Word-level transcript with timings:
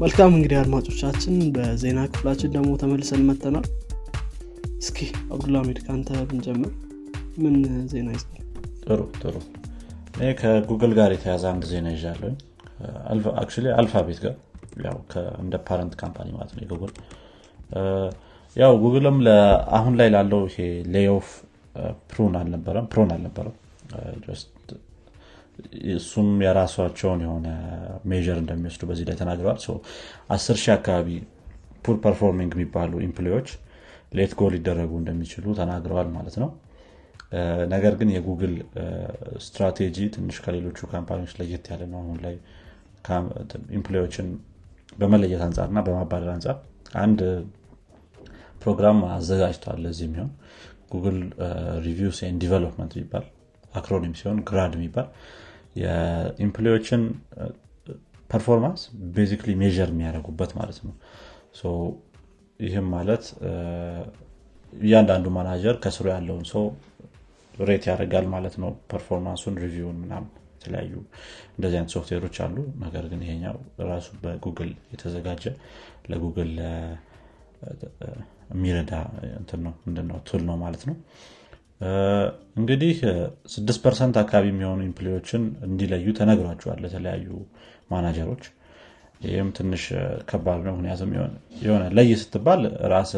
መልካም 0.00 0.30
እንግዲህ 0.36 0.56
አድማጮቻችን 0.60 1.34
በዜና 1.54 2.00
ክፍላችን 2.12 2.52
ደግሞ 2.54 2.70
ተመልሰን 2.82 3.22
መተናል 3.28 3.66
እስኪ 4.80 4.98
አብዱልሚድ 5.34 5.78
ከአንተ 5.84 6.08
ብንጀምር። 6.30 6.72
ምን 7.42 7.54
ዜና 7.92 8.08
ይዛል 8.16 8.40
ጥሩ 8.84 9.00
ጥሩ። 9.20 9.34
እኔ 10.16 10.28
ከጉግል 10.40 10.92
ጋር 10.98 11.10
የተያዘ 11.14 11.44
አንድ 11.52 11.64
ዜና 11.72 11.88
ይዣለኝ 11.94 12.34
Alphabet 13.78 14.18
ጋር 14.24 14.34
ያው 14.86 14.98
እንደ 15.42 15.54
parent 15.68 15.94
company 16.02 16.28
ማለት 16.36 16.52
ነው 16.56 16.62
የጉግል። 16.64 16.92
ያው 18.56 18.72
ጉግልም 18.82 19.18
አሁን 19.78 19.94
ላይ 20.00 20.08
ላለው 20.14 20.42
ይሄ 20.50 20.58
layoff 20.94 21.28
prone 22.10 22.34
አልነበረም 22.40 22.88
prone 22.92 23.12
አልነበረም 23.14 23.54
እሱም 25.94 26.28
የራሳቸውን 26.44 27.20
የሆነ 27.24 27.46
measure 28.10 28.36
እንደሚወስዱ 28.42 28.82
በዚህ 28.90 29.06
ላይ 29.08 29.16
ተናግረዋል። 29.20 29.58
አስር 30.30 30.56
ሺህ 30.62 30.72
አካባቢ 30.76 31.08
poor 31.84 31.96
performing 32.04 32.52
የሚባሉ 32.56 32.92
employee 33.06 33.34
ዎች 33.34 33.48
let 34.14 34.32
go 34.38 34.48
ሊደረጉ 34.54 34.92
እንደሚችሉ 35.00 35.54
ተናግረዋል 35.60 36.08
ማለት 36.16 36.36
ነው። 36.42 36.50
ነገር 37.72 37.94
ግን 38.00 38.08
የጉግል 38.14 38.54
ስትራቴጂ 39.44 39.96
ትንሽ 40.16 40.38
ከሌሎቹ 40.44 40.78
company 40.92 41.17
ዎች 41.17 41.32
ለየት 41.38 41.66
ያለ 41.72 41.82
ነው። 41.92 42.00
አሁን 42.02 42.18
ላይ 42.24 42.34
employee 43.78 44.05
ዎችን 44.05 44.26
በመለየት 44.98 45.42
አንጻር 45.46 45.68
እና 45.72 45.80
በማባረር 45.86 46.30
አንጻር 46.34 46.56
አንድ 47.02 47.20
ፕሮግራም 48.62 48.98
አዘጋጅተዋል 49.12 49.78
ለዚህ 49.84 50.04
የሚሆን 50.08 50.30
ጉግል 50.92 51.18
Reviews 51.86 52.18
and 52.28 52.36
Development 52.42 52.92
የሚባል 52.96 53.24
acronym 53.72 54.14
ሲሆን 54.20 54.38
GRAD 54.48 54.72
የሚባል 54.78 55.08
የ 55.82 55.97
employee 55.97 56.57
ዎችን 56.57 57.02
performance 58.30 58.82
basically 59.16 59.50
measure 59.54 59.88
የሚያደርጉበት 59.92 60.52
ማለት 60.58 60.78
ነው። 60.86 60.94
ይህም 62.60 62.86
ማለት 62.94 63.24
እያንዳንዱ 64.72 65.26
ማናጀር 65.36 65.74
ከስሩ 65.84 66.06
ያለውን 66.14 66.44
ሰው 66.52 66.64
rate 67.62 67.84
ያደርጋል 67.90 68.26
ማለት 68.34 68.54
ነው። 68.62 68.70
performance 68.92 69.38
ኡን 69.38 69.54
review 69.64 69.88
ን 69.88 69.96
ምናም 70.02 70.24
የተለያዩ 70.54 70.92
እንደዚህ 71.56 71.76
አይነት 71.78 71.92
ሶፍትዌሮች 71.96 72.36
አሉ። 72.44 72.56
ነገር 72.84 73.04
ግን 73.10 73.20
ይሄኛው 73.26 73.56
ራሱ 73.90 74.08
በጉግል 74.22 74.70
የተዘጋጀ 74.92 75.44
ለጉግል 76.10 76.52
የሚረዳ 78.52 78.92
ምንድነው 79.86 80.18
tool 80.28 80.42
ነው 80.48 80.56
ማለት 80.56 80.82
ነው 80.88 80.96
እንግዲህ 82.56 82.96
ስድስት 83.52 83.80
percent 83.84 84.16
አካባቢ 84.22 84.46
የሚሆኑ 84.50 84.80
employee 84.88 85.19
ዎችን 85.19 85.42
እንዲለዩ 85.66 86.06
ተነግሯቸዋል 86.18 86.78
ለተለያዩ 86.84 87.28
ማናጀሮች። 87.92 88.44
ይህም 89.26 89.48
ትንሽ 89.56 89.82
ከባድ 90.30 90.60
ነው። 90.66 90.74
ምክንያቱም 90.76 91.10
የሆነ 91.62 91.82
ለይ 91.96 92.10
ስትባል 92.22 92.62
ራስ 92.92 93.12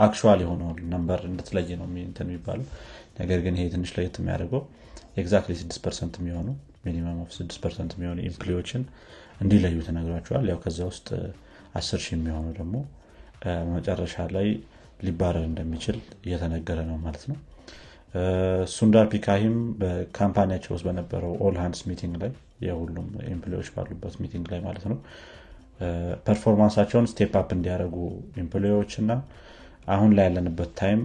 አክል 0.00 0.40
የሆነውን 0.42 0.76
number 0.92 1.20
እንድትለይ 1.28 1.70
ነው 1.80 1.86
የሚባለው። 2.20 2.66
ነገር 3.20 3.38
ግን 3.44 3.54
ይሄ 3.58 3.64
ትንሽ 3.74 3.90
ለየት 3.96 4.16
የሚያደርገው 4.20 4.62
exactly 5.16 5.54
6 5.62 5.80
percent 5.84 6.14
የሚሆኑ 6.20 6.48
minimum 6.84 7.18
of 7.24 7.30
6 7.38 7.58
percent 7.64 7.92
የሚሆኑ 7.96 8.18
employee 8.28 8.59
ዎችን 8.59 8.82
እንዲለዩ 9.40 9.76
ተነግሯቸዋል። 9.88 10.44
ያው 10.50 10.58
ከዚያ 10.64 10.86
ውስጥ 10.90 11.08
10 11.80 12.00
ሺህ 12.04 12.14
የሚሆኑ 12.16 12.46
ደግሞ 12.58 12.74
መጨረሻ 13.74 14.14
ላይ 14.36 14.48
ሊባረር 15.02 15.44
እንደሚችል 15.48 15.96
እየተነገረ 16.26 16.78
ነው 16.90 16.96
ማለት 17.04 17.24
ነው። 17.30 17.38
ሱንዳር 18.74 19.06
ፒካሂም 19.12 19.54
በ 19.80 19.92
company 19.92 20.32
ያቸው 20.32 20.72
ውስጥ 20.74 20.84
በነበረው 20.88 21.32
all 21.44 21.56
hands 21.62 21.82
meeting 21.90 22.14
ላይ 22.22 22.32
የሁሉም 22.66 23.06
employee 23.30 23.55
ዎች 23.55 23.68
ባሉበት 23.76 24.16
meeting 24.22 24.46
ላይ 24.52 24.60
ማለት 24.66 24.84
ነው። 24.90 24.98
performance 26.26 26.70
ኣቸውን 26.70 27.06
step 27.12 27.32
up 27.40 27.50
እንዲያደርጉ 27.56 27.96
employee 28.42 28.75
ዎች 28.75 28.92
እና 29.02 29.12
አሁን 29.88 30.10
ላይ 30.16 30.26
ያለንበት 30.28 30.70
time 30.80 31.00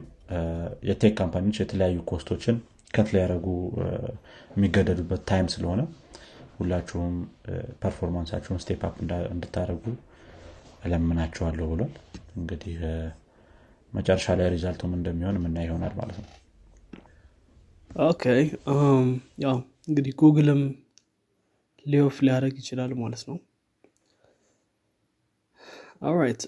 የ 0.89 0.97
tech 0.97 1.13
company 1.19 1.43
ዎች 1.43 1.57
የተለያዩ 1.61 1.97
cost 2.11 2.30
ኦችን 2.30 2.57
cut 2.93 3.07
ሊያደረጉ 3.13 3.47
የሚገደዱበት 4.55 5.21
time 5.29 5.47
ስለሆነ 5.53 5.81
ሁላችሁም 6.59 7.15
performance 7.81 8.25
ኣቸውን 8.25 8.61
step 8.63 8.83
up 8.87 8.95
እንድታደረጉ 9.33 9.83
እለምናቸዋለሁ 10.85 11.67
ብሏል። 11.71 11.93
እንግዲህ 12.35 12.75
መጨረሻ 13.97 14.35
ላይ 14.39 14.47
result 14.53 14.76
ኡም 14.76 14.91
እንደሚሆን 14.97 15.37
የምናይ 15.39 15.57
ይሆናል 15.65 15.93
ማለት 15.99 16.17
ነው። 16.21 16.29
okay 18.05 18.23
ያው 19.43 19.57
እንግዲህ 19.89 20.13
Google 20.21 20.51
ም 20.51 20.61
layoff 21.85 22.15
ሊያደረግ 22.25 22.55
ይችላል 22.61 22.91
ማለት 23.01 23.21
ነው። 23.29 23.37
alright 26.07 26.41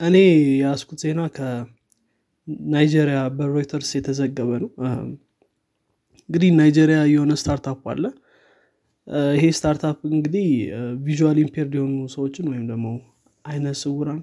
እኔ 0.00 0.16
የያዝኩት 0.52 1.00
ዜና 1.04 1.20
ከናይጄሪያ 1.36 3.20
በሮይተርስ 3.38 3.90
የተዘገበ 3.96 4.50
ነው። 4.62 4.70
እንግዲህ 6.28 6.50
ናይጄሪያ 6.58 6.98
የሆነ 7.12 7.32
startup 7.40 7.82
አለ። 7.92 8.04
ይሄ 9.36 9.44
startup 9.58 9.98
እንግዲህ 10.10 10.46
visual 11.06 11.38
impaired 11.42 11.72
የሆኑ 11.78 11.96
ሰዎችን 12.14 12.46
ወይም 12.52 12.64
ደግሞ 12.70 12.86
አይነ 13.44 13.66
ስውራን 13.80 14.20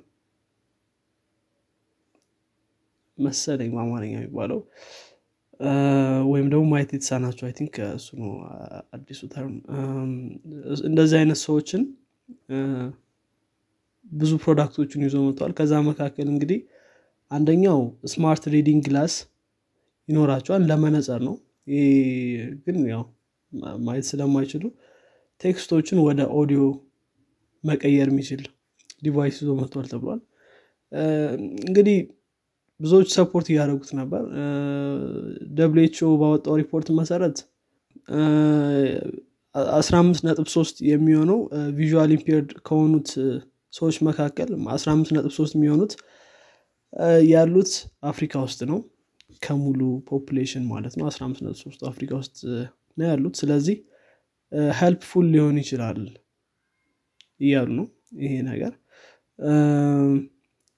መሰለኝ 3.19 3.69
በአማርኛ 3.75 4.13
የሚባለው። 4.17 4.59
ወይም 6.31 6.47
ደግሞ 6.51 6.65
ማየት 6.71 6.91
የተሳናቸው 6.95 7.45
I 7.47 7.53
think 7.57 7.75
እሱ 7.95 8.07
ነው 8.19 8.29
አዲሱ 8.95 9.21
term። 9.33 9.55
እንደዚህ 10.89 11.17
አይነት 11.19 11.39
ሰዎችን 11.45 11.81
ብዙ 14.11 14.31
product 14.43 14.76
ኦችን 14.76 15.03
ይዞ 15.05 15.15
መጥተዋል። 15.25 15.53
ከዛ 15.57 15.73
መካከል 15.89 16.27
እንግዲህ 16.33 16.59
አንደኛው 17.31 17.79
smart 18.13 18.43
reading 18.53 18.81
glass 18.87 19.15
ይኖራቸዋል 20.09 20.61
ለመነጸር 20.69 21.19
ነው። 21.27 21.35
ግን 22.65 22.77
ያው 22.91 23.03
ማየት 23.85 24.05
ስለማይችሉ 24.09 24.63
text 25.41 25.64
ኦችን 25.64 25.99
ወደ 26.07 26.21
ኦዲዮ 26.39 26.61
መቀየር 27.63 28.07
የሚችል 28.11 28.41
device 29.03 29.37
ይዞ 29.41 29.51
መጥቷል 29.59 29.85
ተብሏል። 29.91 30.19
እንግዲህ 31.67 31.97
ብዙዎች 32.79 33.09
support 33.15 33.47
እያደረጉት 33.51 33.91
ነበር። 33.99 34.23
W 35.57 36.11
ባወጣው 36.21 36.55
ሪፖርት 36.61 36.87
መሰረት 36.99 37.37
15 39.55 40.23
ነጥብ 40.27 40.47
3 40.53 40.83
የሚሆነው 40.89 41.39
visual 41.77 42.11
impaired 42.17 42.49
ከሆኑት 42.67 43.09
ሰዎች 43.73 43.97
መካከል 44.07 44.49
15 44.75 45.13
ነጥብ 45.17 45.33
3 45.37 45.57
የሚሆኑት 45.57 45.93
ያሉት 47.31 47.71
አፍሪካ 48.11 48.33
ውስጥ 48.45 48.61
ነው። 48.71 48.79
ከሙሉ 49.41 49.79
population 50.09 50.63
ማለት 50.71 50.93
ነው። 50.99 51.05
15 51.09 51.43
ነጥብ 51.45 51.59
3 51.65 51.85
አፍሪካ 51.91 52.11
ውስጥ 52.21 52.37
ነው 52.97 53.05
ያሉት። 53.09 53.35
ስለዚህ 53.41 53.75
helpful 54.79 55.25
ሊሆን 55.33 55.57
ይችላል 55.61 55.99
እያሉ 57.39 57.69
ነው 57.79 57.87
ይሄ 58.23 58.33
ነገር። 58.49 58.73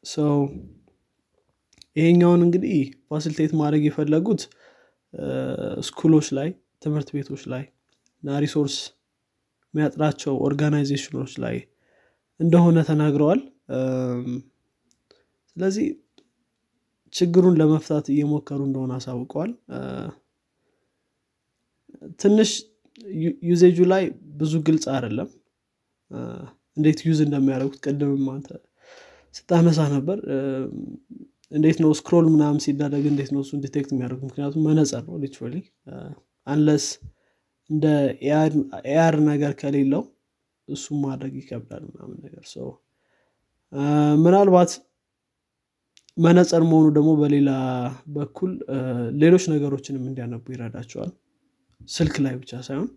ሰው 0.03 0.33
ይሄኛውን 1.95 2.41
እንግዲህ 2.45 2.75
facilitate 3.09 3.53
ማድረግ 3.61 3.83
የፈለጉት 3.87 4.41
school 5.87 6.11
ኦች 6.11 6.27
ላይ 6.37 6.49
ትምህርት 6.83 7.09
ቤቶች 7.15 7.41
ላይ 7.53 7.63
እና 8.23 8.37
resource 8.43 8.75
የሚያጥራቸው 9.73 10.33
organization 10.47 11.12
ኦች 11.12 11.33
ላይ 11.43 11.57
እንደሆነ 12.39 12.77
ተናግረዋል። 12.89 13.41
ስለዚህ 15.55 15.87
ችግሩን 17.13 17.55
ለመፍታት 17.59 18.05
እየሞከሩ 18.13 18.59
እንደሆነ 18.67 18.91
አሳውቀዋል። 18.99 19.51
ትንሽ 22.21 22.51
ዩዜጁ 23.49 23.79
ላይ 23.93 24.03
ብዙ 24.39 24.53
ግልጽ 24.67 24.85
አይደለም። 24.95 25.29
እንዴት 26.77 26.99
use 27.07 27.19
እንደሚያደርጉት 27.25 27.79
ቅድምም 27.85 28.25
አንተ 28.33 28.49
ስታነሳ 29.35 29.79
ነበር 29.95 30.17
እንዴት 31.51 31.77
ነው 31.83 31.91
scroll 31.99 32.25
ምናምን 32.33 32.59
ሲዳረግ 32.65 33.05
እንዴት 33.09 33.29
ነው 33.35 33.41
እሱን 33.45 33.59
detect 33.63 33.89
የሚያደርጉ 33.93 34.21
ምክንያቱም 34.29 34.63
መነጸር 34.67 35.03
ነው 35.07 35.15
literally 35.23 35.55
unless 36.47 36.85
እንደ 37.69 37.85
AR 38.89 39.15
ነገር 39.29 39.51
ከሌለው 39.59 40.03
እሱም 40.67 40.97
ማድረግ 41.05 41.33
ይከብዳል 41.39 41.83
ምናምን 41.89 42.17
ነገር 42.25 42.45
ሰው 42.53 42.67
ምናልባት 44.23 44.71
መነጸር 46.17 46.63
መሆኑ 46.69 46.87
ደግሞ 46.97 47.11
በሌላ 47.19 47.49
በኩል 48.15 48.51
ሌሎች 49.21 49.43
ነገሮችንም 49.53 50.03
እንዲያነቡ 50.09 50.45
ይረዳቸዋል። 50.53 51.11
ስልክ 51.89 52.15
ላይ 52.25 52.33
ብቻ 52.41 52.61
ሳይሆን 52.67 52.89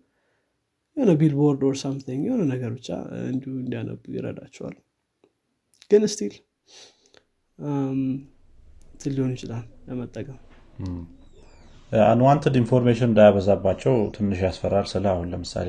የሆነ 0.97 1.13
billboard 1.21 1.63
or 1.69 1.77
something 1.83 2.23
የሆነ 2.27 2.43
ነገር 2.53 2.71
ብቻ 2.77 2.89
እንዲሁ 3.31 3.53
እንዲያነቡ 3.61 4.03
ይረዳቸዋል። 4.17 4.75
ግን 5.91 6.03
still 6.13 6.35
ሊሆን 9.15 9.33
ይችላል 9.37 9.65
ለመጠቀም። 9.89 10.39
unwanted 12.05 12.55
information 12.61 13.09
እንዳያበዛባቸው 13.11 13.95
ትንሽ 14.15 14.39
ያስፈራል 14.47 14.87
ስለ 14.93 15.05
አሁን 15.13 15.27
ለምሳሌ 15.33 15.69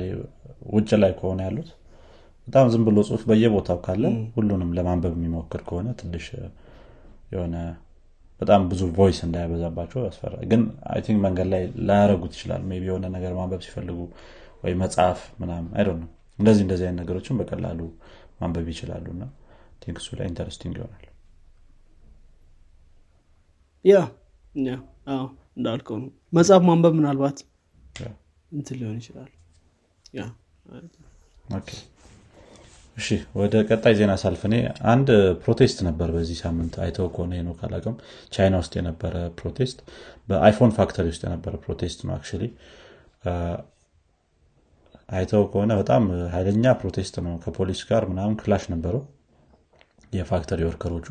ውጭ 0.74 0.90
ላይ 1.02 1.12
ከሆነ 1.18 1.40
ያሉት 1.46 1.68
በጣም 2.46 2.66
ዝም 2.72 2.82
ብሎ 2.86 2.98
ጽሁፍ 3.08 3.22
በየቦታው 3.30 3.78
ካለ 3.84 4.04
ሁሉንም 4.34 4.70
ለማንበብ 4.76 5.14
የሚሞክር 5.18 5.62
ከሆነ 5.68 5.88
ትንሽ 6.00 6.26
የሆነ 7.32 7.54
በጣም 8.40 8.62
ብዙ 8.70 8.82
voice 8.96 9.18
እንዳያበዛባቸው 9.26 10.00
ያስፈራ 10.06 10.34
ግን 10.50 10.62
I 10.92 11.00
think 11.06 11.18
መንገድ 11.26 11.48
ላይ 11.52 11.62
ላያረጉት 11.88 12.32
ይችላል። 12.36 12.62
ቢ 12.72 12.82
የሆነ 12.88 13.06
ነገር 13.16 13.32
ማንበብ 13.38 13.62
ሲፈልጉ 13.66 13.98
ወይ 14.64 14.74
መጽሐፍ 14.82 15.20
ምናምን 15.42 15.70
አይ 15.78 15.84
ነው 15.94 16.08
እንደዚህ 16.38 16.62
እንደዚህ 16.66 16.86
አይነት 16.88 17.00
ነገሮችን 17.02 17.38
በቀላሉ 17.40 17.80
ማንበብ 18.40 18.66
ይችላሉ 18.72 19.06
እና 19.14 19.24
think 19.82 19.98
እሱ 20.02 20.08
ላይ 20.18 20.26
interesting 20.30 20.74
ይሆናል 20.78 21.05
yeah 23.86 23.96
yeah 24.64 24.72
አዎ 25.12 25.24
እንዳልከው 25.56 25.96
ነው። 26.02 26.08
መጽሐፍ 26.32 26.62
ማንበብ 26.68 26.94
ምናልባት 26.98 27.38
እንትን 28.52 28.76
ሊሆን 28.80 28.96
ይችላል። 29.00 29.30
እሺ 32.96 33.08
ወደ 33.38 33.54
ቀጣይ 33.68 33.94
ዜና 33.98 34.12
ሳልፍ 34.20 34.42
እኔ 34.48 34.54
አንድ 34.92 35.08
protest 35.42 35.78
ነበር 35.86 36.08
በዚህ 36.14 36.38
ሳምንት 36.42 36.74
አይተው 36.84 37.08
ከሆነ 37.14 37.40
ነው 37.46 37.54
ካላቅም 37.58 37.96
ቻይና 38.32 38.54
ውስጥ 38.62 38.72
የነበረ 38.78 39.14
protest 39.38 39.78
በ 40.28 40.39
iPhone 40.39 40.72
factory 40.78 41.06
ውስጥ 41.12 41.22
የነበረ 41.26 41.54
protest 41.64 42.00
ነው 42.06 42.14
actually። 42.16 42.44
አይተው 45.08 45.42
ከሆነ 45.50 45.72
በጣም 45.80 46.04
ኃይለኛ 46.32 46.72
protest 46.80 47.16
ነው። 47.26 47.34
ከፖሊስ 47.44 47.82
ጋር 47.90 48.04
ምናምን 48.10 48.34
clash 48.40 48.64
ነበረው 48.74 49.02
የ 50.12 50.23
factory 50.23 50.60
worker 50.68 50.91
ኦቹ 50.91 51.06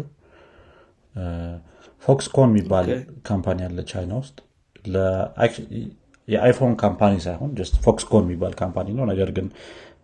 ፎክስኮን 2.04 2.50
የሚባል 2.52 2.88
company 3.28 3.60
አለ 3.68 3.80
ቻይና 3.90 4.14
ውስጥ። 4.22 4.38
የአይፎን 6.28 6.74
company 6.82 7.14
ሳይሆን 7.26 7.52
ፎክስኮን 7.84 8.24
የሚባል 8.26 8.54
company 8.60 8.88
ነው። 8.98 9.06
ነገር 9.12 9.30
ግን 9.36 9.48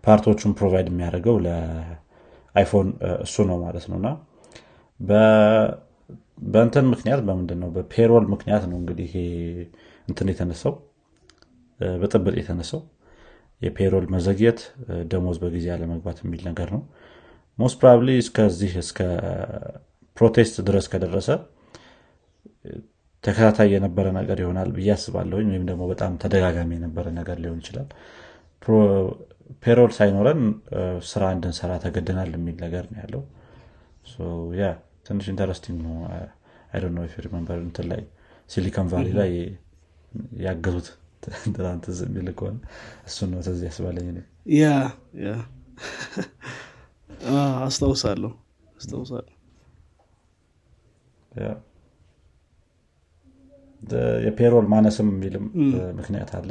part 0.03 0.23
ኦቹን 0.23 0.51
provide 0.57 0.88
የሚያደርገው 0.91 1.35
ለአይፎን 1.45 2.87
እሱ 3.25 3.35
ነው 3.49 3.57
ማለት 3.63 3.85
ነው። 3.91 3.97
እና 3.99 4.09
በእንትን 6.49 6.85
ምክንያት 6.91 7.21
በምንድን 7.25 7.59
ነው 7.63 7.69
በ 7.75 7.87
payroll 7.87 8.25
ምክንያት 8.31 8.63
ነው 8.69 8.77
እንግዲህ 8.79 9.11
እንትን 10.07 10.29
የተነሳው 10.31 10.73
እ፣ 11.79 11.89
ብጥብጥ 12.01 12.33
የተነሳው። 12.39 12.81
የ 13.62 13.71
payroll 13.71 14.06
መዘግየት 14.13 14.59
ደሞዝ 15.11 15.37
በጊዜ 15.41 15.65
አለመግባት 15.73 16.17
የሚል 16.23 16.41
ነገር 16.49 16.69
ነው። 16.75 16.81
most 17.59 17.77
probably 17.81 18.09
እስከዚህ 18.21 18.71
እስከ 18.81 18.99
protest 20.18 20.56
ድረስ 20.67 20.85
ከደረሰ 20.91 21.29
ተከታታይ 23.23 23.69
የነበረ 23.73 24.07
ነገር 24.17 24.37
ይሆናል 24.43 24.69
ብዬ 24.75 24.89
አስባለሁኝ። 24.95 25.47
ወይም 25.51 25.65
ደግሞ 25.69 25.83
በጣም 25.91 26.11
ተደጋጋሚ 26.23 26.71
የነበረ 26.77 27.05
ነገር 27.19 27.37
ሊሆን 27.43 27.59
ይችላል። 27.63 27.89
payroll 29.63 29.91
ሳይኖረን 29.97 30.41
ስራ 31.09 31.23
እንድንሰራ 31.35 31.71
ተገደናል 31.83 32.29
የሚል 32.37 32.55
ነገር 32.65 32.85
ነው 32.91 32.99
ያለው። 33.03 33.21
ያ 34.59 34.63
ትንሽ 35.07 35.25
interesting 35.33 35.79
ነው። 35.87 35.95
I 36.71 36.79
you 37.09 37.21
remember 37.25 37.59
እንትን 37.65 37.87
ላይ 37.91 38.01
ሲሊኮን 38.49 38.87
ቫሊ 38.93 39.09
ላይ 39.19 39.31
ያገዙት 40.45 40.87
ትናንት 41.47 41.85
የሚል 42.05 42.29
ከሆነ 42.39 42.55
እሱን 43.07 43.29
ነው 43.33 43.41
ትዝ 43.47 43.59
ያስባለኝ 43.67 44.07
ያ 44.55 44.65
አስታውሳለሁ 47.65 48.31
አስታውሳለሁ 48.77 49.33
የ 54.25 54.34
payroll 54.34 54.65
ማነስም 54.74 55.07
የሚልም 55.13 55.45
ምክንያት 56.00 56.31
አለ። 56.39 56.50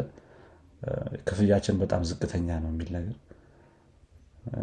ክፍያችን 1.28 1.76
በጣም 1.82 2.02
ዝቅተኛ 2.10 2.48
ነው 2.62 2.70
የሚል 2.72 2.88
ነገር። 2.96 3.16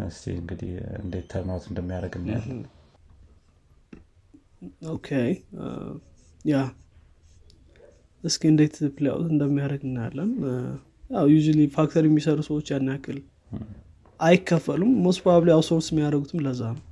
እስቲ 0.08 0.24
እንግዲህ 0.38 0.70
እንዴት 1.02 1.26
turn 1.32 1.50
out 1.50 1.64
እንደሚያደርግ 1.70 2.14
እናያለን። 2.20 2.60
okay 4.92 5.08
ያ 6.44 6.56
እስኪ 8.24 8.42
እንዴት 8.52 8.76
play 8.96 9.14
out 9.14 9.28
እንደሚያደርግ 9.34 9.82
እናያለን። 9.88 10.30
ያው 11.10 11.26
usually 11.34 11.60
factory 11.76 12.06
የሚሰሩ 12.10 12.38
ሰዎች 12.48 12.66
ያን 12.72 12.90
ያክል 12.92 13.18
አይከፈሉም። 14.20 14.92
most 15.04 15.20
probably 15.24 15.50
outsource 15.56 15.88
የሚያደርጉትም 15.92 16.42
ለዛ 16.46 16.62
ነው። 16.74 16.84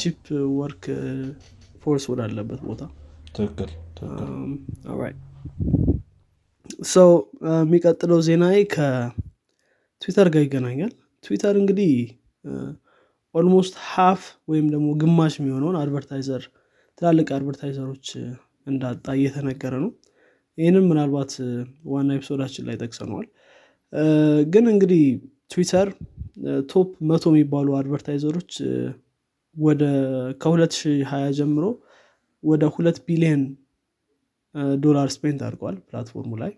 cheap 0.00 0.22
workforce 0.58 2.04
ወዳለበት 2.10 2.60
ቦታ። 2.66 2.82
ትክክል 3.34 3.70
ትክክል። 3.98 4.28
ሰው 6.90 7.10
የሚቀጥለው 7.54 8.18
ዜናዬ 8.26 8.56
ከትዊተር 8.74 10.28
ጋር 10.34 10.42
ይገናኛል። 10.46 10.92
ትዊተር 11.24 11.54
እንግዲህ 11.60 11.92
almost 13.34 13.74
half 13.88 14.22
ወይም 14.48 14.66
ደግሞ 14.72 14.88
ግማሽ 15.00 15.34
የሚሆነውን 15.38 15.76
advertiser 15.80 16.44
ትላልቅ 16.98 17.28
advertiser 17.36 17.86
ኦች 17.86 18.06
እንዳጣ 18.66 19.06
እየተነገረ 19.18 19.74
ነው። 19.84 19.90
ይህንን 20.58 20.84
ምናልባት 20.88 21.32
እ፣ 21.42 21.50
ዋና 21.90 22.08
episode 22.18 22.41
ኣችን 22.41 22.64
ላይ 22.68 22.76
ጠቅሰነዋል። 22.82 23.28
ግን 24.50 24.64
እንግዲህ 24.72 25.04
ትዊተር 25.50 25.88
top 26.70 26.90
መቶ 27.08 27.24
የሚባሉ 27.32 27.68
advertiser 27.78 28.31
ኦች 28.31 28.52
ወደ 29.56 29.82
ከ2020 30.42 31.30
ጀምሮ 31.38 31.64
ወደ 32.42 32.64
ሁለት 32.74 32.98
ቢሊየን 33.06 33.42
ዶላር 34.84 35.08
spend 35.14 35.40
አድርገዋል 35.46 35.76
platform 35.88 36.23
ኡ 36.23 36.32
ላይ። 36.42 36.52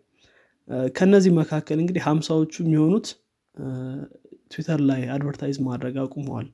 ከነዚህ 0.95 1.33
መካከል 1.39 1.79
እንግዲህ 1.83 2.03
ሀምሳዎቹ 2.07 2.55
የሚሆኑት 2.63 3.07
ትዊተር 4.51 4.81
ላይ 4.91 5.03
advertise 5.15 5.57
ማድረግ 5.67 5.95
አቁመዋል 6.03 6.47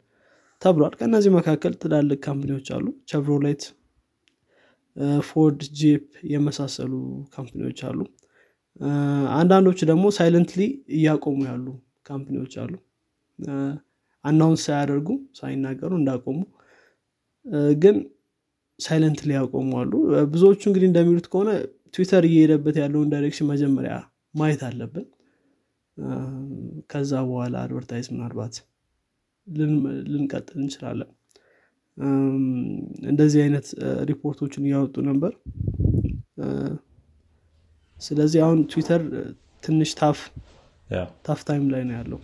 ተብሏል። 0.63 0.95
ከእነዚህ 1.01 1.33
መካከል 1.37 1.73
ትላልቅ 1.83 2.19
company 2.27 2.54
ዎች 2.54 2.69
አሉ። 2.77 2.87
ቸቭሮሌት 3.11 3.65
ፎርድ 5.29 5.61
ጂፕ 5.79 6.05
የመሳሰሉ 6.33 6.93
company 7.35 7.64
ዎች 7.64 7.81
አሉ። 7.89 7.99
አንዳንዶቹ 9.39 9.79
ደግሞ 9.91 10.07
silently 10.17 10.63
እያቆሙ 10.97 11.39
ያሉ 11.51 11.67
company 12.07 12.37
ዎች 12.37 12.55
አሉ 12.63 12.73
announce 14.25 14.63
ሳያደርጉ 14.67 15.09
ሳይናገሩ 15.39 15.91
እንዳቆሙ 16.01 16.39
ግን 17.81 17.97
silently 18.79 19.21
እያቆሙ 19.29 19.71
አሉ። 19.81 19.93
ብዙዎቹ 20.33 20.61
እንግዲህ 20.71 20.89
እንደሚሉት 20.91 21.27
ከሆነ 21.33 21.51
ትዊተር 21.95 22.25
እየሄደበት 22.29 22.77
ያለውን 22.83 23.11
direction 23.13 23.49
መጀመሪያ 23.53 23.95
ማየት 24.35 24.63
አለብን። 24.69 25.07
ከዛ 26.91 27.13
በኋላ 27.29 27.55
advertise 27.65 28.09
ምናልባት 28.13 28.57
ልን- 29.47 29.81
ልንቀጥል 30.11 30.59
እንችላለን። 30.63 31.11
እንደዚህ 33.11 33.41
አይነት 33.45 33.67
ሪፖርቶችን 34.11 34.67
እያወጡ 34.69 34.97
ነበር። 35.09 35.33
ስለዚህ 37.97 38.41
አሁን 38.45 38.59
ትዊተር 38.73 39.03
ትንሽ 39.63 39.91
tough 40.01 40.19
tough 41.27 41.41
time 41.49 41.65
ላይ 41.73 41.83
ነው 41.89 41.97
ያለው 41.99 42.21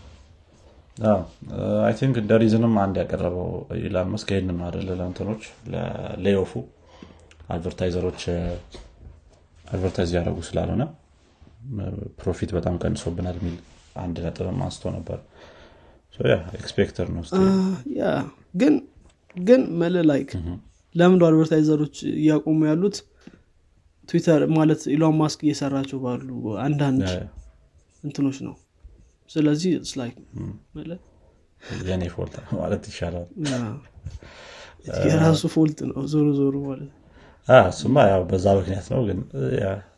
I 1.84 1.92
think 1.98 2.16
እንደ 2.20 2.32
reason 2.42 2.66
ም 2.66 2.74
አንድ 2.82 2.96
ያቀረበው 3.02 3.48
ኢላን 3.80 4.10
መስክ 4.12 4.28
ይህን 4.32 4.50
ነው 4.50 4.64
አደለ 4.68 4.88
ለእንትኖች 5.00 5.42
ለሌኦፉ 5.72 6.52
አድቨርታይዘሮች 7.48 8.20
አድቨርታይዝ 9.66 10.10
ያደረጉ 10.16 10.38
ስላልሆነ 10.48 10.82
ፕሮፊት 12.20 12.50
በጣም 12.56 12.74
ቀንሶብናል 12.82 13.36
የሚል 13.40 13.56
አንድ 14.02 14.16
ነጥብም 14.26 14.60
አንስቶ 14.66 14.92
ነበር። 14.96 15.18
ኤክስፔክተር 16.58 17.06
ነው 17.14 17.22
ግን 18.54 18.74
ግን 19.36 19.62
መለ 19.80 19.96
ላይክ 20.10 20.30
ለምንዱ 20.94 21.22
አድቨርታይዘሮች 21.28 21.96
እያቆሙ 22.18 22.60
ያሉት? 22.70 22.96
ትዊተር 24.08 24.42
ማለት 24.56 24.82
ኢሎን 24.94 25.16
ማስክ 25.20 25.40
እየሰራቸው 25.46 25.98
ባሉ 26.04 26.28
አንዳንድ 26.64 27.04
እንትኖች 28.04 28.38
ነው 28.46 28.54
ስለዚህ 29.30 29.70
የኔ 31.88 32.04
fault 32.14 32.34
ነው 32.42 32.52
ማለት 32.60 32.84
ይሻላል። 32.90 33.28
የራሱ 35.06 35.42
fault 35.54 35.78
ነው። 35.90 35.98
ዞሮ 36.12 36.26
ዞሮ 36.38 36.56
ማለት 36.66 36.90
እሱማ 37.68 37.96
ያው 38.10 38.22
በዛ 38.28 38.46
ምክንያት 38.58 38.86
ነው 38.92 39.00
ግን 39.08 39.18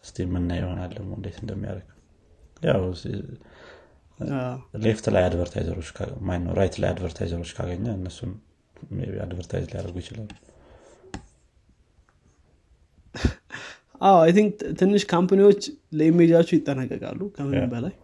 እስቲ 0.01 0.17
የምናየው 0.25 0.65
ይሆናል 0.65 0.91
ደግሞ 0.99 1.11
እንዴት 1.19 1.37
እንደሚያደርግ። 1.43 1.89
ያው 2.63 2.83
left 4.85 5.07
ላይ 5.15 5.23
advertiser 5.29 5.72
ኦች 5.72 5.89
ማነው 6.29 6.53
right 6.59 6.77
ላይ 6.83 6.89
advertiser 6.93 7.34
ኦች 7.34 7.51
ካገኘ 7.57 7.87
እነሱን 7.97 8.31
advertise 9.25 9.67
ሊያደርጉ 9.71 9.97
ይችላሉ። 10.03 10.29
አዎ 14.03 14.17
I 14.25 14.33
think 14.37 14.51
ትንሽ 14.81 15.03
company 15.13 15.43
ዎች 15.43 15.61
ለ 15.99 16.07
image 16.07 16.27
ኣቸው 16.27 16.55
ይጠነቀቃሉ 16.59 17.21
ከምንም. 17.37 17.69
በላይ 17.75 17.95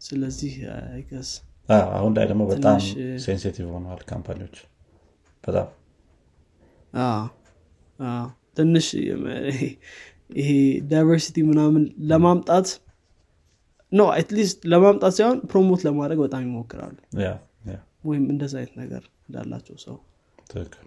ስለዚህ 0.00 0.52
I 0.86 0.93
guess 0.93 1.30
አ፣ 1.68 1.76
አሁን 1.96 2.12
ላይ 2.16 2.24
ደግሞ 2.30 2.42
በጣም 2.52 2.78
sensitive 3.24 3.66
ሆነዋል 3.74 4.00
company 4.08 4.38
ዎች 4.38 4.56
በጣም። 5.44 5.68
ትንሽ 8.56 8.86
ይሄ 10.36 10.48
diversity 10.90 11.36
ምናምን 11.48 11.82
ለማምጣት 12.10 12.68
no 13.92 14.02
at 14.14 14.27
least 14.27 14.58
ለማምጣት 14.72 15.12
ሳይሆን 15.16 15.38
promote 15.50 15.80
ለማድረግ 15.86 16.18
በጣም 16.24 16.42
ይሞክራሉ። 16.46 16.96
ወይም 18.04 18.24
እንደዚ 18.32 18.52
አይነት 18.60 18.74
ነገር 18.80 19.02
እንዳላቸው 19.24 19.76
ሰው። 19.82 19.96
ትክክል። 20.52 20.86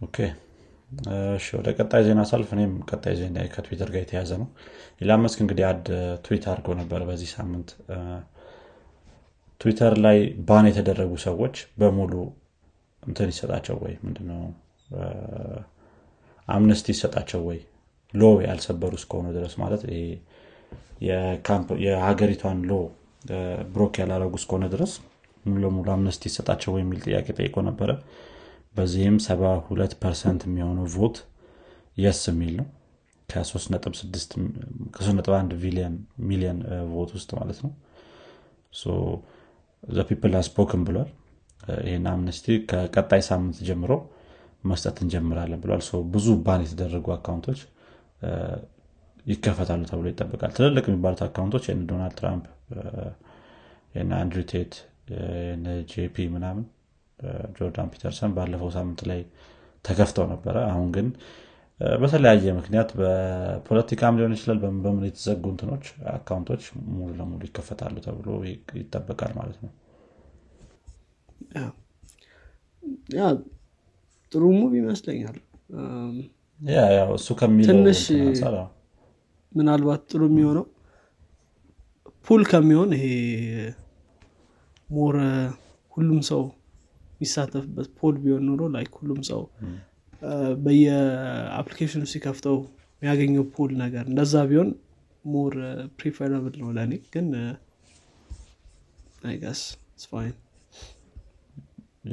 okay 0.00 0.16
እሺ 0.30 0.49
ወደ 1.54 1.68
ቀጣይ 1.76 2.02
ዜና 2.06 2.20
ሳልፍ 2.30 2.48
እኔም 2.54 2.72
ቀጣይ 2.88 3.14
ዜና 3.18 3.42
ከትዊተር 3.52 3.88
ጋር 3.94 4.02
የተያዘ 4.02 4.30
ነው። 4.40 4.48
ኢላን 5.00 5.20
ማስክ 5.24 5.38
እንግዲህ 5.44 5.64
add 5.68 5.84
tweet 6.24 6.44
አድርገው 6.50 6.74
ነበር 6.80 7.00
በዚህ 7.08 7.28
ሳምንት። 7.34 7.68
ትዊተር 9.60 9.94
ላይ 10.04 10.18
ban 10.48 10.66
የተደረጉ 10.70 11.12
ሰዎች 11.26 11.56
በሙሉ 11.80 12.12
እንትን 13.02 13.28
ይሰጣቸው 13.32 13.76
ወይ? 13.84 13.94
ምንድነው? 14.04 14.42
አምነስቲ 16.48 16.86
ይሰጣቸው 16.94 17.42
ወይ? 17.48 17.58
law 18.14 18.30
ያልሰበሩ 18.46 18.92
እስከሆኑ 19.00 19.26
ድረስ 19.36 19.54
ማለት 19.62 19.82
የሀገሪቷን 21.84 22.58
law 22.70 22.74
broke 23.74 23.94
ያላረጉ 24.02 24.34
እስከሆነ 24.40 24.64
ድረስ 24.74 24.92
ሙሉ 25.44 25.60
ለሙሉ 25.64 25.86
አምነስቲ 25.94 26.22
ይሰጣቸው 26.30 26.70
ወይ 26.74 26.82
የሚል 26.84 26.98
ጥያቄ 27.06 27.26
ጠይቆ 27.38 27.56
ነበረ 27.68 27.90
በዚህም 28.74 29.16
72 29.24 29.94
percent 30.02 30.40
የሚሆነው 30.46 30.86
vote 30.94 31.16
yes 31.96 32.20
የሚል 32.30 32.52
ነው። 32.60 32.66
ከ3.1 33.28 35.52
ሚሊዮን 36.28 36.58
vote 36.92 37.10
ውስጥ 37.16 37.30
ማለት 37.38 37.58
ነው። 37.64 37.72
the 39.82 39.98
people 40.08 40.32
spoken 40.48 40.82
ብሏል። 40.86 41.08
ይህን 41.84 42.04
አምነስቲ 42.10 42.46
ከቀጣይ 42.70 43.20
ሳምንት 43.26 43.56
ጀምሮ 43.68 43.92
መስጠት 44.64 44.96
እንጀምራለን 45.04 45.60
ብሏል። 45.62 45.80
ብዙ 46.12 46.26
ban 46.46 46.60
የተደረጉ 46.66 47.06
account 47.16 47.44
ኦች 47.44 47.60
ይከፈታሉ 49.26 49.80
ተብሎ 49.90 50.06
ይጠበቃል። 50.10 50.50
ትልልቅ 50.56 50.84
የሚባሉት 50.88 51.20
account 51.26 51.50
ኦች 51.50 51.64
ዶናልድ 51.88 52.14
ትራምፕ 52.18 52.44
እ፣ 52.72 52.74
የነ 53.94 54.10
አንድሩ 54.20 54.40
ቴት 54.50 54.72
ጄፒ 55.90 56.16
ምናምን 56.34 56.64
ጆርዳን 57.56 57.90
ፒተርሰን 57.92 58.32
ባለፈው 58.36 58.70
ሳምንት 58.76 59.00
ላይ 59.10 59.20
ተከፍተው 59.84 60.26
ነበረ 60.32 60.56
አሁን 60.70 60.88
ግን 60.96 61.08
በተለያየ 62.00 62.52
ምክንያት 62.56 62.90
በፖለቲካም 62.98 64.16
ሊሆን 64.18 64.34
ይችላል 64.36 64.58
በምን 64.78 65.04
የተዘጉ 65.06 65.44
እንትኖች 65.52 65.84
account 66.12 66.45
ኦች 66.45 66.64
ሙሉ 66.90 67.10
ለሙሉ 67.20 67.40
ይከፈታሉ 67.48 67.94
ተብሎ 68.06 68.28
ይጠበቃል 68.80 69.32
ማለት 69.38 69.58
ነው 69.62 69.70
ጥሩ 74.32 74.42
move 74.56 74.72
ይመስለኛል 74.80 75.38
እሱ 77.14 77.28
ከሚለው 77.40 77.70
ትንሽ 77.70 78.00
እንትን 78.10 78.28
አንጻር 78.28 78.54
አዎ። 78.58 78.66
ምናልባት 79.52 80.02
ጥሩ 80.10 80.22
የሚሆነው 80.30 80.66
poll 82.26 82.42
ከሚሆን 82.50 82.90
ይሄ 82.96 83.04
more 84.88 85.16
ሁሉም 85.92 86.20
ሰው 86.30 86.42
የሚሳተፍበት 87.20 87.88
poll 87.98 88.14
ቢሆን 88.22 88.44
ኖሮ 88.48 88.62
like 88.74 88.92
ሁሉም 89.00 89.18
ሰው 89.28 89.40
በየ 90.64 90.97
application 90.97 91.86
ኑ 91.86 92.02
ሲከፍተው 92.10 92.56
የሚያገኘው 93.02 93.44
poll 93.52 93.70
ነገር 93.82 94.04
እንደዛ 94.10 94.34
ቢሆን 94.48 94.70
more 95.24 95.54
preferable 95.98 96.54
ነው 96.60 96.70
ለእኔ 96.76 96.92
ግን 97.14 97.26
I 99.24 99.30
guess 99.30 99.60
Fine 100.04 100.36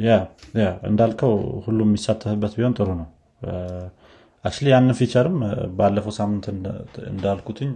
yeah 0.01 0.15
yeah 0.57 0.67
እንዳልከው 0.89 1.33
ሁሉም 1.65 1.89
የሚሳተፍበት 1.89 2.53
ቢሆን 2.57 2.73
ጥሩ 2.77 2.89
ነው። 3.01 3.07
Actually 4.45 4.69
ያንን 4.73 4.95
feature 4.99 5.29
ም 5.29 5.37
ባለፈው 5.77 6.13
ሳምንት 6.17 6.45
እንዳልኩትኝ 7.11 7.71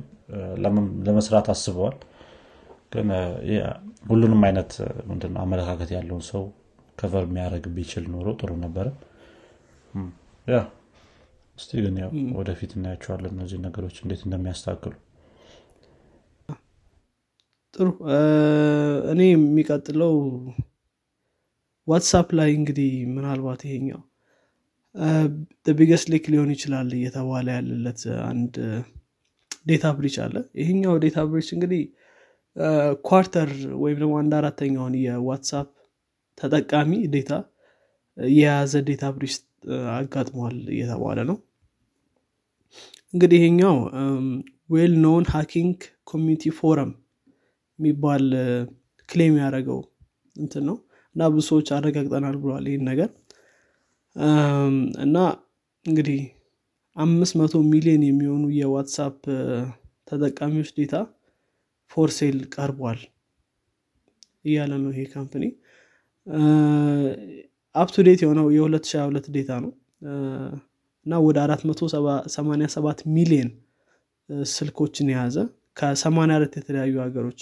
ለመስራት 1.06 1.48
አስበዋል። 1.54 1.96
ግን 2.94 3.10
ሁሉንም 4.10 4.42
አይነት 4.48 4.72
እ፣ 4.82 4.90
ምንድን 5.10 5.32
ነው 5.34 5.42
አመለካከት 5.44 5.90
ያለውን 5.96 6.24
ሰው 6.30 6.44
cover 7.02 7.26
የሚያደርግ 7.28 7.66
ቢችል 7.76 8.06
ኖሮ 8.14 8.28
ጥሩ 8.40 8.52
ነበረ። 8.64 8.88
Yeah 10.48 10.60
እስቲ 11.58 11.72
ግን 11.84 11.96
ያው 12.02 12.12
ወደፊት 12.38 12.72
እናያቸዋለን 12.78 13.34
እነዚህ 13.36 13.60
ነገሮች 13.66 13.98
እንዴት 14.04 14.22
እንደሚያስተካክሉ። 14.28 14.94
ጥሩ። 17.74 17.90
እኔ 19.12 19.22
የሚቀጥለው 19.30 20.16
WhatsApp 21.88 22.30
ላይ 22.40 22.50
እንግዲህ 22.58 22.90
ምናልባት 23.14 23.62
ይሄኛው 23.68 24.02
biggest 25.76 26.08
leak 26.14 26.26
ሊሆን 26.34 26.50
ይችላል 26.56 26.90
እየተባለ 26.98 27.48
ያለለት 27.58 28.02
አንድ 28.30 28.56
data 29.66 29.86
breach 29.98 30.16
አለ። 30.24 30.36
ይሄኛው 30.62 30.96
data 31.04 31.20
breach 31.30 31.50
እንግዲህ 31.56 31.84
quarter 33.06 33.52
ወይም 33.84 33.98
ደግሞ 34.02 34.14
አንድ 34.22 34.34
አራተኛውን 34.40 34.96
የ 35.02 35.15
WhatsApp 35.15 35.68
ተጠቃሚ 36.38 36.92
data 37.14 37.32
የያዘ 38.18 38.74
data 38.88 39.04
breach 39.16 39.36
አጋጥሟል 39.96 40.58
እየተባለ 40.74 41.20
ነው። 41.30 41.38
እንግዲህ 43.14 43.40
ይሄኛው 43.40 43.78
well 44.74 44.94
known 45.04 45.26
hacking 45.34 45.78
community 46.04 46.44
forum 46.60 46.92
የሚባል 47.80 48.26
claim 49.10 49.36
ያደረገው 49.42 49.80
እንትን 50.36 50.64
ነው 50.70 50.78
እና 51.16 51.28
ብዙ 51.32 51.44
ሰዎች 51.50 51.70
አረጋግጠናል 51.78 52.36
ብለዋል 52.42 52.68
ይህን 52.70 52.84
ነገር። 52.90 53.10
እና 55.06 55.18
እንግዲህ 55.86 56.22
አምስት 56.96 57.34
መቶ 57.40 57.56
ሚሊዮን 57.72 58.04
የሚሆኑ 58.08 58.44
የ 58.58 58.70
WhatsApp 58.70 59.18
ተጠቃሚዎች 60.08 60.70
data 60.78 60.96
for 61.92 62.10
sale 62.18 62.38
ቀርቧል 62.56 63.00
እያለ 64.46 64.72
ነው 64.84 64.92
ይሄ 64.94 65.02
company 65.14 65.46
up 67.76 67.87
to 67.87 67.98
date 67.98 68.20
የሆነው 68.24 68.48
የ2022 68.56 69.30
data 69.36 69.52
ነው። 69.64 69.72
እና 71.06 71.14
ወደ 71.26 71.38
487 71.46 73.04
ሚሊዮን 73.16 73.50
እ፣ 74.30 74.46
ስልኮችን 74.54 75.08
የያዘ 75.12 75.36
ከ84 75.78 76.58
የተለያዩ 76.60 76.96
ሀገሮች 77.04 77.42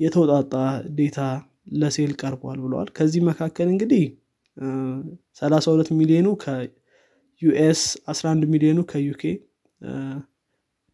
የተውጣጣ 0.00 0.52
data 0.98 1.18
ለ 1.74 1.87
sale 1.87 2.12
ቀርቧል 2.20 2.58
ብለዋል። 2.64 2.88
ከዚህ 2.96 3.22
መካከል 3.28 3.68
እንግዲህ 3.74 4.04
እ፣ 4.56 4.66
32 5.40 5.92
ሚሊዮኑ 6.00 6.28
ከ 6.44 7.13
US 7.13 7.82
11 8.12 8.50
ሚሊዮኑ 8.54 8.78
ከ 8.92 9.07
UK 9.07 9.22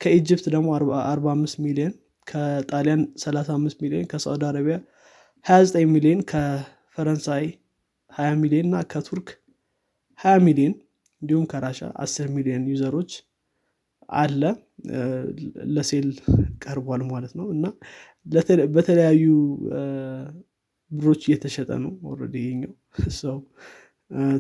ከ 0.01 0.14
Egypt 0.14 0.47
ደግሞ 0.55 0.69
45 0.77 1.61
ሚሊዮን 1.67 1.93
ከጣሊያን 2.27 3.03
35 3.23 3.83
ሚሊዮን 3.85 4.07
ከሳዑዲ 4.11 4.43
አረቢያ 4.49 4.77
29 5.47 5.87
ሚሊዮን 5.95 6.21
ከፈረንሳይ 6.97 7.45
20 8.11 8.41
ሚሊዮን 8.41 8.67
እና 8.67 8.79
ከቱርክ 8.91 9.29
20 10.19 10.43
ሚሊዮን 10.47 10.75
እንዲሁም 11.23 11.45
ከ 11.53 11.60
Russia 11.60 11.81
10 12.03 12.27
ሚሊዮን 12.35 12.65
user 12.73 12.93
ኦች 12.93 13.13
አለ። 14.17 14.43
ለ 15.75 15.86
sale 15.86 16.09
ቀርቧል 16.65 17.03
ማለት 17.11 17.33
ነው። 17.39 17.47
እና 17.55 17.65
በተለያዩ 18.75 19.25
ብሮች 20.91 21.23
እየተሸጠ 21.29 21.71
ነው 21.85 21.93
already 22.11 22.35
ይሄኛው 22.43 22.73
ሰው። 23.21 23.39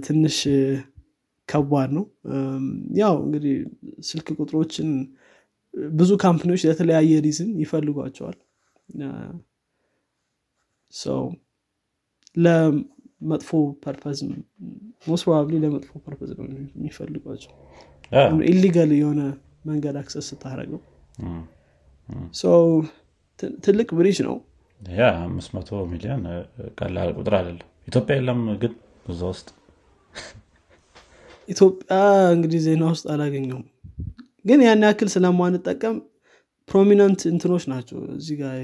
ትንሽ 0.07 0.39
ከባድ 1.49 1.91
ነው። 1.97 2.05
ያው 3.01 3.15
እንግዲህ 3.25 3.55
ስልክ 4.09 4.29
ቁጥሮችን 4.37 4.91
ብዙ 5.95 6.11
company 6.23 6.48
ዎች 6.48 6.63
ለተለያየ 6.69 7.21
reason 7.27 7.51
ይፈልጓቸዋል። 7.63 8.39
ሰው 10.93 11.23
ለመጥፎ 12.37 13.51
purpose 13.85 14.19
most 15.09 15.25
probably 15.27 15.55
ለመጥፎ 15.65 15.93
purpose 16.05 16.31
ነው 16.39 16.47
የሚፈልጓቸው። 16.77 17.53
illegal 18.51 18.91
የሆነ 18.97 19.21
መንገድ 19.67 19.97
access 20.01 20.29
ስታደረገው 20.31 20.81
ትልቅ 23.65 23.89
breach 23.97 24.19
ነው። 24.27 24.37
Yeah 24.81 25.03
500 25.27 25.83
ሚሊዮን 25.91 26.23
እ፣ 26.29 26.39
ቀላል 26.79 27.11
ቁጥር 27.19 27.35
አይደለም። 27.39 27.69
ኢትዮጵያ 27.89 28.15
የለም 28.19 28.41
ግን 28.63 28.73
እዛ 29.07 29.21
ውስጥ። 29.33 29.49
ኢትዮጵያ 31.49 31.95
እንግዲህ 32.35 32.61
ዜና 32.65 32.83
ውስጥ 32.93 33.05
አላገኘውም 33.13 33.65
ግን 34.45 34.61
ያን 34.65 34.85
ያክል 34.87 35.09
ስለማንጠቀም 35.15 35.97
prominent 36.69 37.21
እንትኖች 37.31 37.65
ናቸው 37.73 37.99
እዚህ 38.17 38.37
ጋር 38.41 38.55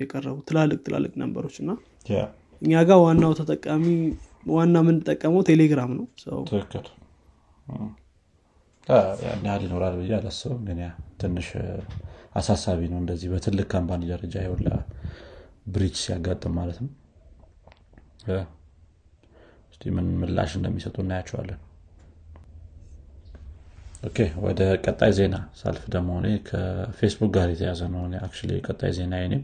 የቀረቡ 0.00 0.36
ትላልቅ 0.48 0.78
ትላልቅ 0.86 1.12
number 1.20 1.42
ኦች 1.42 1.56
እና 1.62 1.70
እኛ 2.62 2.82
ጋር 2.88 2.98
ዋናው 3.04 3.32
ተጠቃሚ 3.40 3.84
ዋና 4.48 4.76
የምንጠቀመው 4.82 5.42
ቴሌግራም 5.48 5.90
ነው። 5.98 6.06
ትክክል። 6.50 6.86
ያህል 9.44 9.62
ይኖራል 9.64 9.94
ብዬ 10.00 10.12
አላስብም። 10.18 10.60
ግን 10.66 10.78
yeah 10.82 10.88
ትንሽ 11.20 11.48
አሳሳቢ 12.36 12.80
ነው 12.92 12.98
እንደዚህ 13.02 13.28
በትልቅ 13.32 13.66
company 13.72 14.02
ደረጃ 14.12 14.34
የ 14.44 14.52
data 14.52 14.68
breach 15.68 15.96
ሲያጋጥም 16.02 16.54
ማለት 16.58 16.78
ነው። 16.84 16.90
ምን 19.96 20.06
ምላሽ 20.20 20.52
እንደሚሰጡ 20.58 20.96
እናያቸዋለን። 21.02 21.60
Okay 24.06 24.16
ወደ 24.44 24.60
ቀጣይ 24.84 25.12
ዜና 25.16 25.36
ሳልፍ 25.60 25.84
ደግሞ 25.94 26.10
ከፌስቡክ 26.48 27.30
ጋር 27.36 27.48
የተያዘ 27.52 27.80
ነው። 27.94 28.02
ቀጣይ 28.66 28.92
ዜናዬም 28.96 29.42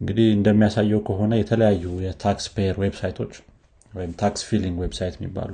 እንግዲህ 0.00 0.26
እንደሚያሳየው 0.36 1.00
ከሆነ 1.08 1.32
የተለያዩ 1.40 1.84
የ 2.04 2.21
tax 2.21 2.46
payer 2.54 2.76
website 2.84 3.16
ኦች 3.16 3.34
ወይም 3.92 4.12
tax 4.20 4.42
filing 4.48 4.76
website 4.84 5.14
የሚባሉ 5.18 5.52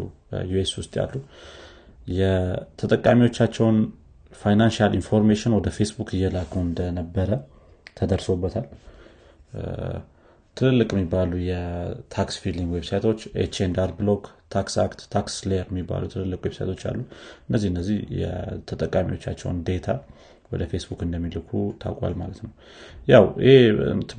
US 0.51 0.71
ውስጥ 0.79 0.93
ያሉ 1.01 1.15
የተጠቃሚዎቻቸውን 2.21 3.79
financial 4.33 4.93
information 4.99 5.55
ወደ 5.59 5.69
ፌስቡክ 5.77 6.11
እየላኩ 6.17 6.53
እንደነበረ 6.67 7.31
ተደርሶበታል። 7.99 8.67
ትልልቅ 10.57 10.89
የሚባሉ 10.95 11.33
የ 11.49 11.84
tax 11.84 12.37
filing 12.43 12.71
website 12.77 13.21
ኦች 13.43 13.70
H&R 13.70 13.91
Block 13.99 14.25
TaxAct 14.55 15.01
TaxSlayer 15.13 15.67
የሚባሉ 15.71 16.03
ትልልቅ 16.15 16.41
website 16.47 16.70
ኦች 16.70 16.83
አሉ። 16.91 16.99
እነዚህ 17.49 17.69
እነዚህ 17.73 17.99
የተጠቃሚዎቻቸውን 18.21 19.59
data 19.69 19.89
ወደ 20.51 20.63
ፌስቡክ 20.71 21.01
እንደሚልኩ 21.07 21.51
ታውቋል 21.83 22.15
ማለት 22.21 22.39
ነው። 22.45 22.53
ያው 23.09 23.25
ይሄ 23.45 23.55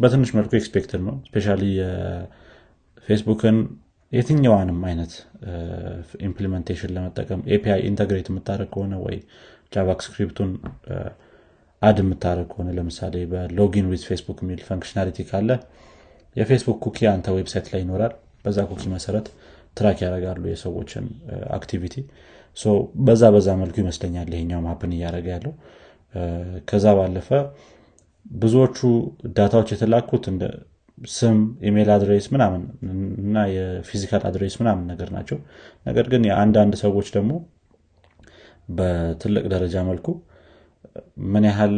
በትንሽ 0.03 0.29
መልኩ 0.38 0.51
expected 0.59 1.01
ነው። 1.07 1.15
especially 1.27 1.47
የ 1.77 2.07
Facebook 2.07 3.27
ን 3.27 3.57
የትኛዋንም 4.11 4.79
አይነት 4.88 5.13
implementation 6.27 6.93
ለመጠቀም 6.95 7.41
API 7.55 7.81
integrate 7.89 8.27
የምታደረግ 8.31 8.69
ከሆነ 8.73 8.95
ወይ 9.05 9.17
JavaScript 9.75 10.28
ኡን 10.28 10.50
add 11.81 12.00
የምታደረግ 12.01 12.47
ከሆነ 12.51 12.69
ለምሳሌ 12.77 13.15
በ 13.31 13.47
login 13.47 13.88
with 13.91 14.03
Facebook 14.09 14.39
የሚል 14.43 14.59
functionality 14.67 15.19
ካለ 15.29 15.51
የ 16.35 16.44
Facebook 16.44 16.77
cookie 16.85 17.00
አንተ 17.11 17.29
website 17.38 17.67
ላይ 17.71 17.81
ይኖራል። 17.83 18.13
በዛ 18.45 18.59
cookie 18.69 18.83
መሰረት 18.93 19.27
track 19.77 19.97
ያደርጋሉ 20.05 20.43
የሰዎችን 20.51 21.05
activity 21.57 21.95
በዛ 23.05 23.23
በዛ 23.35 23.50
መልኩ 23.59 23.75
ይመስለኛል 23.83 24.29
ይሄኛው 24.33 24.61
happen 24.65 24.93
እያደረገ 24.95 25.27
ያለው 25.35 25.53
ከዛ 26.69 26.85
ባለፈ 26.97 27.29
ብዙዎቹ 28.35 28.77
data 29.38 29.53
ዎች 29.53 29.69
የተላኩት 29.73 30.25
ስም 31.11 31.37
email 31.67 31.89
address 31.93 32.25
ምናምን 32.33 32.63
እና 33.21 33.37
የ 33.53 33.67
physical 33.67 34.23
address 34.29 34.55
ምናምን 34.61 34.83
ነገር 34.91 35.09
ናቸው። 35.15 35.37
ነገር 35.85 36.05
ግን 36.13 36.23
የአንዳንድ 36.29 36.73
ሰዎች 36.83 37.07
ደግሞ 37.15 37.31
በትልቅ 38.69 39.43
ደረጃ 39.53 39.75
መልኩ 39.89 40.07
ምን 41.31 41.45
ያህል 41.49 41.75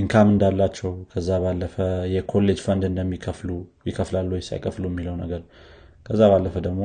income 0.00 0.28
እንዳላቸው 0.32 0.90
ከዛ 1.12 1.38
ባለፈ 1.44 1.76
የ 2.14 2.24
college 2.24 2.58
fund 2.66 2.82
እንደሚከፍሉ 2.90 3.50
ይከፍላሉ 3.88 4.30
ወይስ 4.36 4.48
አይከፍሉ 4.56 4.84
የሚለው 4.90 5.16
ነገር 5.22 5.42
ከዛ 6.06 6.20
ባለፈ 6.32 6.54
ደግሞ 6.68 6.82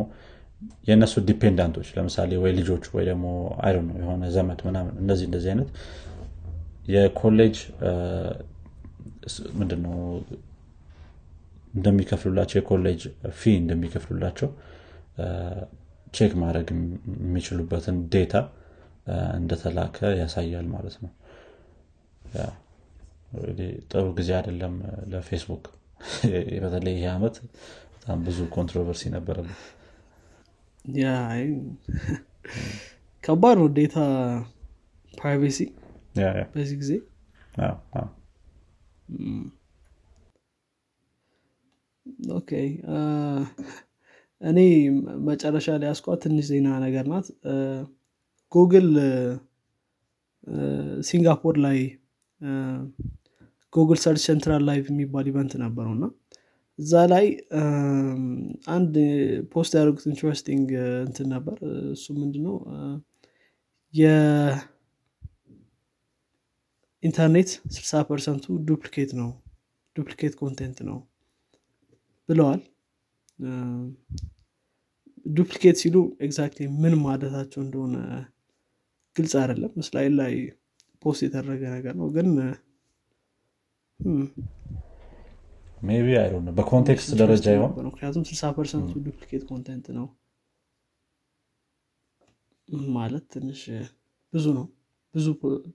የእነሱ 0.87 1.15
dependent 1.27 1.69
ኦች 1.69 1.87
ለምሳሌ 1.95 2.31
ወይ 2.43 2.51
ልጆች 2.59 2.85
ወይ 2.95 3.03
ደግሞ 3.09 3.25
አይ 3.65 3.73
ነው 3.79 3.97
የሆነ 4.01 4.23
ዘመድ 4.35 4.59
ምናምን 4.67 4.93
እንደዚህ 5.01 5.25
እንደዚህ 5.29 5.49
አይነት 5.53 5.69
የኮሌጅ 6.87 7.57
ምንድነው 9.57 9.97
እንደሚከፍሉላቸው 11.73 12.57
የ 12.59 12.69
college 12.69 13.01
fee 13.31 13.53
እንደሚከፍሉላቸው 13.61 14.49
check 16.13 16.33
ማድረግ 16.41 16.67
የሚችሉበትን 16.73 17.97
data 18.13 18.33
እንደተላከ 19.37 20.07
ያሳያል 20.21 20.67
ማለት 20.73 20.95
ነው። 21.03 21.11
ጥሩ 23.91 24.05
ጊዜ 24.19 24.29
አይደለም 24.37 24.73
ለፌስቡክ። 25.11 25.65
በተለይ 26.63 26.93
ይህ 26.95 27.07
ዓመት 27.13 27.35
በጣም 27.93 28.19
ብዙ 28.25 28.39
controversy 28.55 29.03
ነበረበት 29.15 29.61
ከባድ 33.23 33.55
ነው 33.59 33.67
data 33.77 33.95
privacy 35.13 35.59
በዚህ 36.53 36.75
ጊዜ። 36.81 36.91
Okay 42.37 42.49
እኔ 44.41 44.59
መጨረሻ 45.27 45.67
ላይ 45.75 45.87
ያስኳት 45.89 46.19
ትንሽ 46.23 46.45
ዜና 46.49 46.67
ነገር 46.83 47.05
ናት። 47.11 47.27
ጉግል 48.51 48.89
ሲንጋፖር 51.07 51.55
ላይ 51.65 51.79
Google 53.73 53.99
Search 54.03 54.21
Central 54.27 54.61
Live 54.69 54.85
የሚባል 54.91 55.25
event 55.31 55.53
ነበረው 55.63 55.93
እና 55.97 56.05
እዛ 56.79 56.93
ላይ 57.11 57.25
አንድ 58.73 58.93
post 59.53 59.71
ያደረጉት 59.77 60.05
interesting 60.09 60.67
እንትን 61.07 61.27
ነበር። 61.33 61.57
እሱ 61.93 62.05
ምንድነው? 62.19 62.55
የኢንተርኔት 67.03 67.49
60 67.77 68.01
ፐርሰንቱ 68.09 68.45
duplicate 68.69 69.11
ነው። 69.19 69.29
duplicate 69.95 70.33
content 70.41 70.79
ነው 70.89 70.97
ብለዋል። 72.29 72.61
duplicate 75.25 75.77
ሲሉ 75.81 75.95
exactly 76.25 76.65
ምን 76.81 76.93
ማለታቸው 77.03 77.61
እንደሆነ 77.63 77.95
ግልጽ 79.15 79.33
አይደለም። 79.41 79.73
slide 79.83 80.13
ላይ 80.21 80.33
post 81.03 81.21
የተደረገ 81.25 81.63
ነገር 81.75 81.95
ነው። 82.01 82.07
ግን 82.15 82.29
ቢ 85.77 86.15
አይ 86.19 86.27
በ 86.57 86.69
context 86.69 87.11
ደረጃ 87.21 87.45
ይሆን 87.55 87.71
ምክንያቱም 87.87 88.23
60 88.29 88.49
ፐርሰንቱ 88.57 88.91
duplicate 89.07 89.43
content 89.51 89.87
ነው 89.97 90.07
ማለት 92.95 93.25
ትንሽ 93.33 93.61
ብዙ 94.33 94.45
ነው 94.57 94.65
ብዙ 95.15 95.27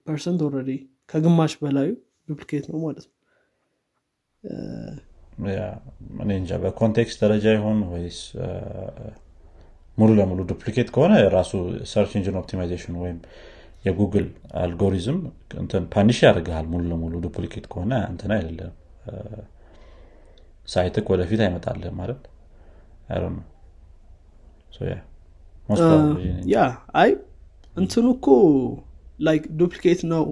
percent 0.07 0.41
already 0.47 0.71
ከግማሽ 1.11 1.53
በላዩ 1.61 1.89
duplicate 2.29 2.65
ነው 2.71 2.77
ማለት 2.85 3.05
ነው 3.05 3.11
እኔ 6.23 6.31
እንጃ 6.41 6.51
በ 6.63 6.75
context 6.75 7.19
ደረጃ 7.25 7.45
ይሆን 7.57 7.79
ወይስ 7.93 8.19
ሙሉ 9.97 10.09
ለሙሉ 10.19 10.41
duplicate 10.51 10.89
ከሆነ 10.95 11.13
ራሱ 11.35 11.51
search 11.91 12.11
engine 12.19 12.37
optimization 12.41 12.95
ወይም 13.03 13.17
የ 13.87 13.97
Google 13.97 14.27
algorithm 14.61 15.17
punish 15.95 16.19
ያደርግሃል 16.27 16.67
ሙሉ 16.73 16.83
ለሙሉ 16.91 17.13
duplicate 17.25 17.65
ከሆነ 17.73 17.93
እንትን 18.11 18.31
አይደለም 18.37 18.71
site 20.67 20.92
ህ 20.92 21.05
ወደፊት 21.13 21.41
አይመጣልህ 21.45 21.93
ማለት 21.99 22.21
ያ 26.53 26.57
አይ 27.01 27.09
እንትኑ 27.75 28.05
እኮ 28.15 28.27
like 29.19 29.43
duplicate 29.59 30.01
ነው። 30.13 30.23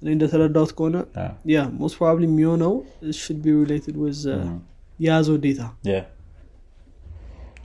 እኔ 0.00 0.08
እንደተረዳሁት 0.14 0.72
ከሆነ 0.78 0.96
ያ 1.52 1.58
most 1.80 1.96
probably 1.98 2.24
የሚሆነው 2.28 2.72
should 3.20 3.38
be 3.44 3.54
related 3.60 3.96
with 4.02 4.20
የያዘው 4.98 5.36
data 5.44 5.62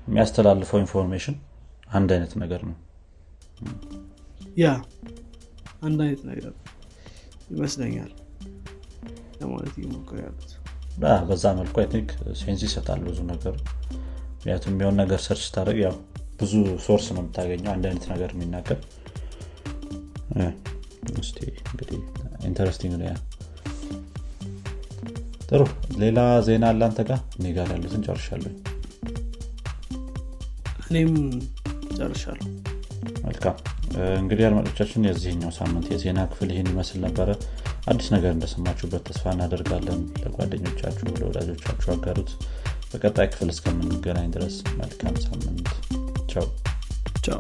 የሚያስተላልፈው 0.07 0.79
information 0.83 1.35
አንድ 1.91 2.09
አይነት 2.15 2.33
ነገር 2.43 2.61
ነው። 2.69 2.75
ያ 4.61 4.67
አንድ 5.81 5.99
አይነት 6.05 6.21
ነገር 6.31 6.53
ይመስለኛል 7.51 8.11
ለማለት 9.41 9.75
እየሞከሩ 9.79 10.17
ያሉት 10.23 10.49
በዛ 11.23 11.45
መልኩ 11.57 11.75
think 11.91 12.09
sense 12.39 12.61
ይሰጣል 12.67 13.01
ብዙ 13.07 13.19
ነገር። 13.31 13.55
ምክንያቱም 14.33 14.73
የሚሆን 14.73 14.95
ነገር 15.01 15.19
search 15.25 15.43
ስታደርግ 15.47 15.79
ያው 15.85 15.95
ብዙ 16.41 16.53
source 16.85 17.05
ነው 17.09 17.21
የምታገኘው 17.21 17.71
አንድ 17.73 17.85
አይነት 17.89 18.05
ነገር 18.11 18.29
የሚናገር። 18.35 18.79
እንግዲህ 21.65 21.99
interesting 22.49 22.93
ነው 22.99 23.07
ያ። 23.09 23.15
ጥሩ 25.49 25.61
ሌላ 26.01 26.19
ዜና 26.47 26.65
አለ 26.71 26.83
አንተ 26.83 26.99
ጋር? 27.09 27.19
እኔ 27.37 27.45
ጋር 27.55 27.67
ያሉትን 27.73 28.01
ጨርሻለሁ። 28.07 28.51
እኔም 30.89 31.13
ጨርሻለሁ። 31.97 32.45
መልካም። 33.25 33.55
እንግዲህ 34.19 34.43
አድማጮቻችን 34.47 35.07
የዚህኛው 35.07 35.51
ሳምንት 35.57 35.87
የዜና 35.93 36.19
ክፍል 36.31 36.49
ይህን 36.53 36.69
ይመስል 36.71 36.99
ነበረ 37.05 37.29
አዲስ 37.89 38.07
ነገር 38.15 38.31
እንደሰማችሁበት 38.33 39.03
ተስፋ 39.07 39.31
እናደርጋለን። 39.33 40.01
ለጓደኞቻችሁ 40.21 41.05
ለወዳጆቻችሁ 41.13 41.89
አጋሩት። 41.93 42.31
በቀጣይ 42.91 43.27
ክፍል 43.31 43.49
እስከምንገናኝ 43.53 44.27
ድረስ 44.35 44.57
መልካም 44.79 45.15
ሳምንት። 45.25 45.71
ቻው። 46.31 46.47
ቻው 47.25 47.39